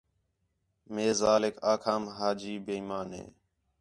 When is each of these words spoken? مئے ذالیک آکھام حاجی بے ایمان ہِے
مئے 0.93 1.09
ذالیک 1.21 1.55
آکھام 1.71 2.03
حاجی 2.17 2.53
بے 2.65 2.73
ایمان 2.79 3.07
ہِے 3.17 3.25